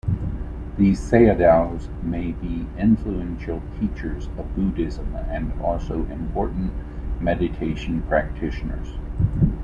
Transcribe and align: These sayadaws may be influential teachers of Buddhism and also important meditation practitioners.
These 0.79 0.99
sayadaws 0.99 1.87
may 2.01 2.31
be 2.31 2.65
influential 2.75 3.61
teachers 3.79 4.25
of 4.35 4.55
Buddhism 4.55 5.15
and 5.29 5.53
also 5.61 6.05
important 6.05 6.71
meditation 7.21 8.01
practitioners. 8.09 8.87